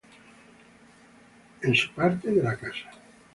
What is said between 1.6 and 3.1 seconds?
En su parte de la casa.